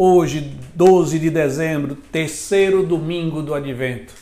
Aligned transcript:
Hoje, 0.00 0.56
12 0.76 1.18
de 1.18 1.28
dezembro, 1.28 1.96
terceiro 1.96 2.86
domingo 2.86 3.42
do 3.42 3.52
advento. 3.52 4.14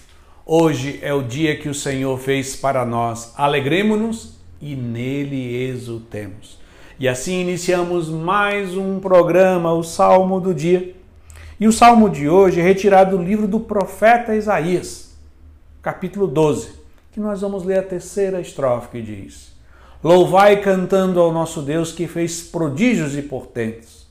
Hoje 0.47 0.99
é 1.03 1.13
o 1.13 1.21
dia 1.23 1.55
que 1.55 1.69
o 1.69 1.75
Senhor 1.75 2.19
fez 2.19 2.57
para 2.57 2.83
nós. 2.87 3.35
Alegremos-nos 3.37 4.39
e 4.59 4.75
nele 4.75 5.69
exultemos. 5.69 6.59
E 6.99 7.07
assim 7.07 7.43
iniciamos 7.43 8.09
mais 8.09 8.75
um 8.75 8.99
programa, 8.99 9.75
o 9.75 9.83
Salmo 9.83 10.41
do 10.41 10.55
Dia. 10.55 10.95
E 11.61 11.69
o 11.69 11.73
salmo 11.73 12.09
de 12.09 12.27
hoje 12.27 12.59
é 12.59 12.63
retirado 12.63 13.19
do 13.19 13.23
livro 13.23 13.47
do 13.47 13.61
profeta 13.61 14.35
Isaías, 14.35 15.15
capítulo 15.83 16.27
12, 16.27 16.71
que 17.13 17.21
nós 17.21 17.43
vamos 17.43 17.65
ler 17.65 17.81
a 17.81 17.83
terceira 17.83 18.41
estrofe 18.41 18.89
que 18.93 19.03
diz: 19.03 19.53
Louvai 20.03 20.59
cantando 20.63 21.21
ao 21.21 21.31
nosso 21.31 21.61
Deus 21.61 21.93
que 21.93 22.07
fez 22.07 22.41
prodígios 22.41 23.15
e 23.15 23.21
portentos. 23.21 24.06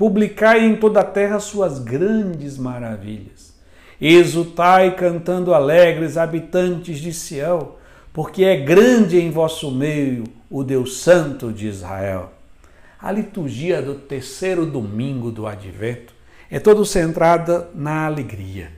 Publicai 0.00 0.64
em 0.64 0.76
toda 0.76 1.00
a 1.00 1.04
terra 1.04 1.38
suas 1.38 1.78
grandes 1.78 2.56
maravilhas. 2.56 3.52
Exultai 4.00 4.96
cantando 4.96 5.52
alegres, 5.52 6.16
habitantes 6.16 7.00
de 7.00 7.12
Sião, 7.12 7.74
porque 8.10 8.44
é 8.44 8.56
grande 8.56 9.20
em 9.20 9.30
vosso 9.30 9.70
meio 9.70 10.24
o 10.48 10.64
Deus 10.64 11.02
Santo 11.02 11.52
de 11.52 11.68
Israel. 11.68 12.32
A 12.98 13.12
liturgia 13.12 13.82
do 13.82 13.94
terceiro 13.94 14.64
domingo 14.64 15.30
do 15.30 15.46
advento 15.46 16.14
é 16.50 16.58
toda 16.58 16.82
centrada 16.86 17.68
na 17.74 18.06
alegria. 18.06 18.72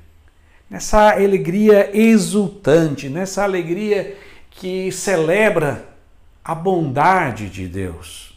Nessa 0.68 1.12
alegria 1.12 1.96
exultante, 1.96 3.08
nessa 3.08 3.44
alegria 3.44 4.16
que 4.50 4.90
celebra 4.90 5.86
a 6.44 6.52
bondade 6.52 7.48
de 7.48 7.68
Deus. 7.68 8.36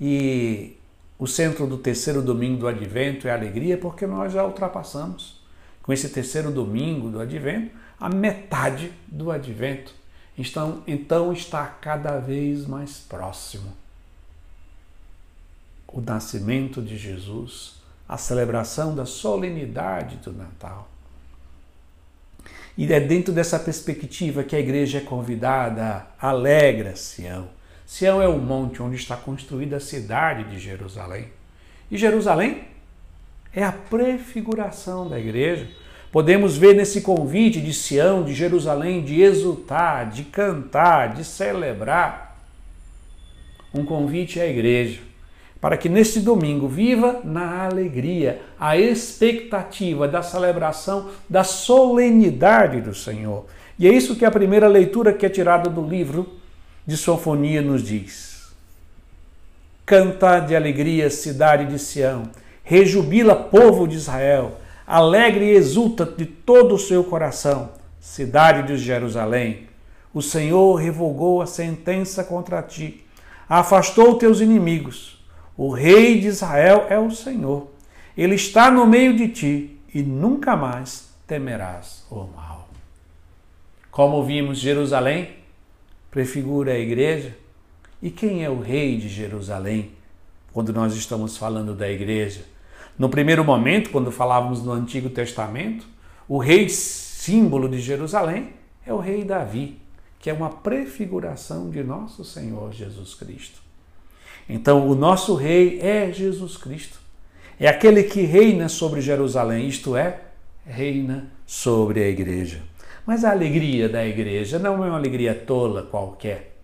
E 0.00 0.76
o 1.18 1.26
centro 1.26 1.66
do 1.66 1.78
terceiro 1.78 2.20
domingo 2.20 2.60
do 2.60 2.68
advento 2.68 3.26
é 3.26 3.32
alegria, 3.32 3.78
porque 3.78 4.06
nós 4.06 4.32
já 4.32 4.44
ultrapassamos, 4.44 5.40
com 5.82 5.92
esse 5.92 6.08
terceiro 6.10 6.50
domingo 6.50 7.08
do 7.08 7.20
advento, 7.20 7.70
a 7.98 8.08
metade 8.08 8.92
do 9.06 9.30
advento. 9.30 9.94
Então, 10.36 10.82
então 10.86 11.32
está 11.32 11.64
cada 11.66 12.18
vez 12.18 12.66
mais 12.66 12.98
próximo 12.98 13.72
o 15.88 16.00
nascimento 16.00 16.82
de 16.82 16.98
Jesus, 16.98 17.76
a 18.06 18.18
celebração 18.18 18.94
da 18.94 19.06
solenidade 19.06 20.16
do 20.16 20.32
Natal. 20.32 20.88
E 22.76 22.92
é 22.92 23.00
dentro 23.00 23.32
dessa 23.32 23.58
perspectiva 23.58 24.44
que 24.44 24.54
a 24.54 24.60
igreja 24.60 24.98
é 24.98 25.00
convidada 25.00 26.06
a 26.20 26.28
alegra 26.28 26.94
Sião. 27.86 28.20
É 28.20 28.28
o 28.28 28.38
monte 28.38 28.82
onde 28.82 28.96
está 28.96 29.16
construída 29.16 29.76
a 29.76 29.80
cidade 29.80 30.44
de 30.44 30.58
Jerusalém. 30.58 31.28
E 31.90 31.96
Jerusalém 31.96 32.64
é 33.54 33.62
a 33.62 33.72
prefiguração 33.72 35.08
da 35.08 35.18
igreja. 35.18 35.68
Podemos 36.12 36.56
ver 36.56 36.74
nesse 36.74 37.00
convite 37.00 37.60
de 37.60 37.72
Sião, 37.72 38.24
de 38.24 38.34
Jerusalém, 38.34 39.04
de 39.04 39.22
exultar, 39.22 40.10
de 40.10 40.24
cantar, 40.24 41.14
de 41.14 41.24
celebrar. 41.24 42.36
Um 43.72 43.84
convite 43.84 44.40
à 44.40 44.46
igreja 44.46 45.00
para 45.60 45.76
que 45.76 45.88
neste 45.88 46.20
domingo 46.20 46.68
viva 46.68 47.20
na 47.24 47.64
alegria, 47.64 48.40
a 48.56 48.76
expectativa 48.76 50.06
da 50.06 50.22
celebração 50.22 51.10
da 51.28 51.42
solenidade 51.42 52.80
do 52.80 52.94
Senhor. 52.94 53.46
E 53.78 53.88
é 53.88 53.92
isso 53.92 54.16
que 54.16 54.24
a 54.24 54.30
primeira 54.30 54.68
leitura 54.68 55.12
que 55.12 55.26
é 55.26 55.28
tirada 55.28 55.68
do 55.68 55.86
livro 55.86 56.35
de 56.86 56.96
Sofonia 56.96 57.60
nos 57.60 57.82
diz. 57.82 58.46
Canta 59.84 60.40
de 60.40 60.54
alegria, 60.54 61.10
cidade 61.10 61.66
de 61.66 61.78
Sião, 61.78 62.30
rejubila, 62.62 63.34
povo 63.34 63.86
de 63.86 63.96
Israel, 63.96 64.58
alegre 64.86 65.46
e 65.46 65.56
exulta 65.56 66.04
de 66.04 66.26
todo 66.26 66.74
o 66.74 66.78
seu 66.78 67.04
coração, 67.04 67.70
cidade 68.00 68.66
de 68.68 68.78
Jerusalém. 68.78 69.68
O 70.14 70.22
Senhor 70.22 70.74
revogou 70.76 71.42
a 71.42 71.46
sentença 71.46 72.24
contra 72.24 72.62
ti, 72.62 73.04
afastou 73.48 74.16
teus 74.16 74.40
inimigos 74.40 75.16
o 75.56 75.70
rei 75.70 76.20
de 76.20 76.26
Israel 76.26 76.86
é 76.90 76.98
o 76.98 77.10
Senhor. 77.10 77.68
Ele 78.16 78.34
está 78.34 78.70
no 78.70 78.86
meio 78.86 79.16
de 79.16 79.28
ti 79.28 79.80
e 79.94 80.02
nunca 80.02 80.54
mais 80.54 81.08
temerás 81.26 82.04
o 82.10 82.24
mal. 82.24 82.68
Como 83.90 84.22
vimos, 84.22 84.58
Jerusalém 84.58 85.30
prefigura 86.16 86.72
a 86.72 86.78
igreja. 86.78 87.36
E 88.00 88.10
quem 88.10 88.42
é 88.42 88.48
o 88.48 88.58
rei 88.58 88.96
de 88.96 89.06
Jerusalém? 89.06 89.90
Quando 90.50 90.72
nós 90.72 90.94
estamos 90.94 91.36
falando 91.36 91.74
da 91.74 91.90
igreja. 91.90 92.40
No 92.98 93.10
primeiro 93.10 93.44
momento, 93.44 93.90
quando 93.90 94.10
falávamos 94.10 94.62
no 94.62 94.72
Antigo 94.72 95.10
Testamento, 95.10 95.86
o 96.26 96.38
rei 96.38 96.70
símbolo 96.70 97.68
de 97.68 97.80
Jerusalém 97.80 98.54
é 98.86 98.94
o 98.94 98.98
rei 98.98 99.24
Davi, 99.24 99.76
que 100.18 100.30
é 100.30 100.32
uma 100.32 100.48
prefiguração 100.48 101.68
de 101.68 101.84
nosso 101.84 102.24
Senhor 102.24 102.72
Jesus 102.72 103.12
Cristo. 103.12 103.60
Então, 104.48 104.88
o 104.88 104.94
nosso 104.94 105.34
rei 105.34 105.78
é 105.82 106.10
Jesus 106.10 106.56
Cristo. 106.56 106.98
É 107.60 107.68
aquele 107.68 108.02
que 108.04 108.22
reina 108.22 108.70
sobre 108.70 109.02
Jerusalém, 109.02 109.68
isto 109.68 109.94
é, 109.94 110.22
reina 110.64 111.30
sobre 111.44 112.02
a 112.02 112.08
igreja. 112.08 112.62
Mas 113.06 113.24
a 113.24 113.30
alegria 113.30 113.88
da 113.88 114.04
igreja 114.04 114.58
não 114.58 114.84
é 114.84 114.88
uma 114.88 114.96
alegria 114.96 115.32
tola 115.32 115.84
qualquer, 115.84 116.56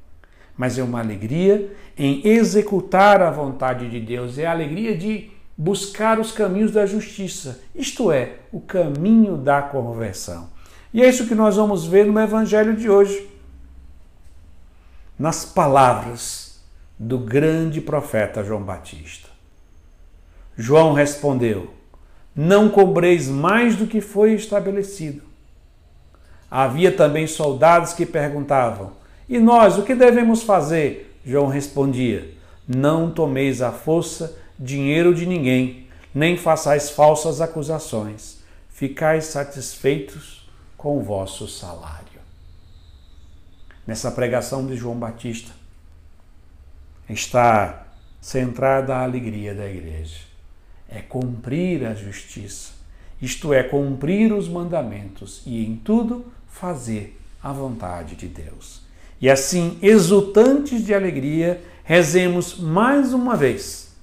mas 0.57 0.77
é 0.77 0.83
uma 0.83 0.99
alegria 0.99 1.73
em 1.97 2.27
executar 2.27 3.23
a 3.23 3.31
vontade 3.31 3.89
de 3.89 4.01
Deus, 4.01 4.39
é 4.39 4.47
a 4.47 4.51
alegria 4.51 4.97
de 4.97 5.31
buscar 5.57 6.19
os 6.19 6.33
caminhos 6.33 6.73
da 6.73 6.85
justiça, 6.85 7.61
isto 7.75 8.11
é, 8.11 8.39
o 8.51 8.61
caminho 8.61 9.37
da 9.37 9.63
conversão. 9.63 10.51
E 10.93 11.01
é 11.01 11.09
isso 11.09 11.29
que 11.29 11.35
nós 11.35 11.57
vamos 11.57 11.87
ver 11.87 12.07
no 12.07 12.19
evangelho 12.19 12.75
de 12.75 12.91
hoje. 12.91 13.31
Nas 15.19 15.45
palavras 15.45 16.61
do 16.99 17.19
grande 17.19 17.81
profeta 17.81 18.43
João 18.43 18.63
Batista. 18.63 19.29
João 20.57 20.93
respondeu: 20.93 21.73
Não 22.35 22.69
cobreis 22.69 23.29
mais 23.29 23.77
do 23.77 23.87
que 23.87 24.01
foi 24.01 24.35
estabelecido. 24.35 25.32
Havia 26.55 26.93
também 26.93 27.27
soldados 27.27 27.95
que 27.95 28.05
perguntavam: 28.05 28.93
E 29.27 29.39
nós, 29.39 29.79
o 29.79 29.85
que 29.85 29.95
devemos 29.95 30.43
fazer? 30.43 31.19
João 31.25 31.47
respondia: 31.47 32.31
Não 32.69 33.11
tomeis 33.11 33.63
à 33.63 33.73
força 33.73 34.37
dinheiro 34.59 35.15
de 35.15 35.25
ninguém, 35.25 35.87
nem 36.15 36.37
façais 36.37 36.91
falsas 36.91 37.41
acusações. 37.41 38.43
Ficais 38.69 39.25
satisfeitos 39.25 40.47
com 40.77 40.99
o 40.99 41.03
vosso 41.03 41.49
salário. 41.49 42.21
Nessa 43.87 44.11
pregação 44.11 44.67
de 44.67 44.77
João 44.77 44.97
Batista, 44.97 45.53
está 47.09 47.87
centrada 48.21 48.97
a 48.97 49.05
alegria 49.05 49.55
da 49.55 49.67
igreja. 49.67 50.21
É 50.87 51.01
cumprir 51.01 51.87
a 51.87 51.95
justiça, 51.95 52.73
isto 53.23 53.55
é, 53.55 53.63
cumprir 53.63 54.35
os 54.35 54.51
mandamentos 54.51 55.41
e 55.47 55.65
em 55.65 55.77
tudo 55.77 56.31
fazer 56.53 57.21
a 57.43 57.53
vontade 57.53 58.15
de 58.15 58.29
Deus. 58.29 58.83
E 59.21 59.29
assim, 59.29 59.79
exultantes 59.83 60.85
de 60.85 60.95
alegria, 60.95 61.63
rezemos 61.83 62.59
mais 62.59 63.13
uma 63.13 63.37
vez 63.37 63.97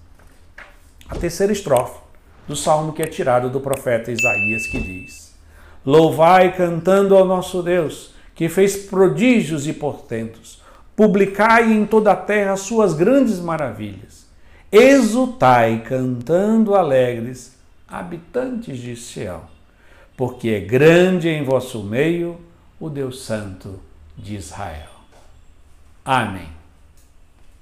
a 1.08 1.16
terceira 1.16 1.54
estrofe 1.54 2.00
do 2.48 2.56
salmo 2.56 2.94
que 2.94 3.02
é 3.02 3.08
tirado 3.08 3.50
do 3.50 3.60
profeta 3.60 4.12
Isaías, 4.12 4.68
que 4.68 4.80
diz: 4.82 5.34
Louvai 5.86 6.56
cantando 6.56 7.16
ao 7.16 7.26
nosso 7.26 7.64
Deus, 7.64 8.14
que 8.36 8.50
fez 8.50 8.76
prodígios 8.76 9.68
e 9.68 9.74
portentos 9.74 10.60
publicai 11.00 11.72
em 11.72 11.86
toda 11.86 12.12
a 12.12 12.16
terra 12.18 12.58
suas 12.58 12.94
grandes 12.94 13.40
maravilhas. 13.40 14.28
Exultai, 14.70 15.82
cantando 15.88 16.76
alegres, 16.76 17.58
habitantes 17.88 18.78
de 18.78 18.98
Sião, 18.98 19.44
porque 20.20 20.50
é 20.50 20.60
grande 20.60 21.30
em 21.30 21.46
vosso 21.46 21.82
meio 21.82 22.38
o 22.78 22.90
Deus 22.90 23.22
Santo 23.22 23.80
de 24.18 24.36
Israel. 24.36 24.90
Amém. 26.04 26.59